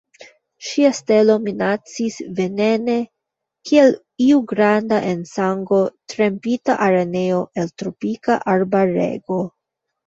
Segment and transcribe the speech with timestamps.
[0.67, 2.97] Ŝia stelo minacis venene
[3.71, 3.93] kiel
[4.29, 5.83] iu granda en sango
[6.17, 9.43] trempita araneo el tropika arbarego.